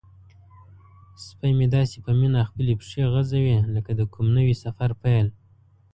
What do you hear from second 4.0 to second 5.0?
کوم نوي سفر